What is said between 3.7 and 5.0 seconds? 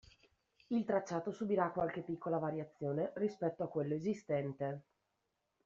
esistente.